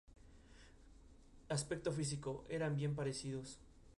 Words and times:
Aspecto 1.57 1.91
físico: 1.91 2.43
eran 2.49 2.75
bien 2.75 2.95
parecidos. 2.95 3.59